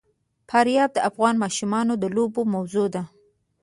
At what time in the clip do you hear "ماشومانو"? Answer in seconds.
1.43-1.93